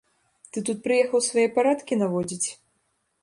Ты 0.55 0.61
тут 0.69 0.79
прыехаў 0.85 1.21
свае 1.27 1.45
парадкі 1.57 1.97
наводзіць? 2.01 2.47